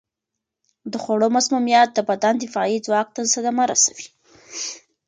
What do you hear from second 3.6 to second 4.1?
رسوي.